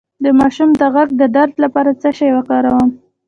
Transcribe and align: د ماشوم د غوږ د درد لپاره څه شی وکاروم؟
د 0.23 0.25
ماشوم 0.39 0.69
د 0.79 0.81
غوږ 0.93 1.09
د 1.21 1.23
درد 1.35 1.53
لپاره 1.63 1.91
څه 2.01 2.09
شی 2.17 2.29
وکاروم؟ 2.35 2.89